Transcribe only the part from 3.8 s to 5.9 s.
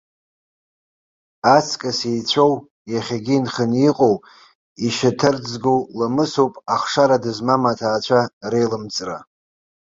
иҟоу, ишьаҭарӡгоу